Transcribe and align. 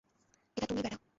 এটা 0.57 0.65
তুমিই 0.67 0.83
ব্যাটা। 0.85 1.01